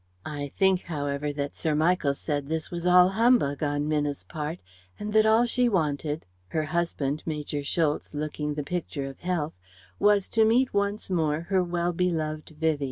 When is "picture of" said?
8.63-9.19